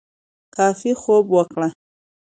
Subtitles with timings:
[0.55, 1.69] کافي خوب وکړه